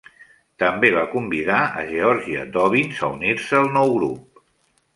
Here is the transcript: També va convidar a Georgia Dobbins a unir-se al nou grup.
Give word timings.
També 0.61 0.89
va 0.95 1.03
convidar 1.11 1.59
a 1.81 1.83
Georgia 1.91 2.47
Dobbins 2.57 3.03
a 3.09 3.11
unir-se 3.19 3.61
al 3.61 3.71
nou 3.79 3.95
grup. 4.01 4.43